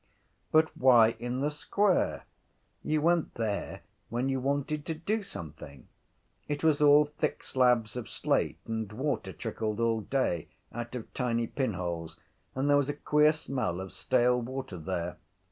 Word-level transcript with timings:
But 0.51 0.75
why 0.75 1.09
in 1.19 1.41
the 1.41 1.51
square? 1.51 2.23
You 2.81 3.03
went 3.03 3.35
there 3.35 3.81
when 4.09 4.29
you 4.29 4.39
wanted 4.39 4.83
to 4.87 4.95
do 4.95 5.21
something. 5.21 5.87
It 6.47 6.63
was 6.63 6.81
all 6.81 7.05
thick 7.05 7.43
slabs 7.43 7.95
of 7.95 8.09
slate 8.09 8.57
and 8.65 8.91
water 8.91 9.31
trickled 9.31 9.79
all 9.79 10.01
day 10.01 10.47
out 10.73 10.95
of 10.95 11.13
tiny 11.13 11.45
pinholes 11.45 12.19
and 12.55 12.67
there 12.67 12.77
was 12.77 12.89
a 12.89 12.95
queer 12.95 13.31
smell 13.31 13.79
of 13.79 13.93
stale 13.93 14.41
water 14.41 14.79
there. 14.79 15.17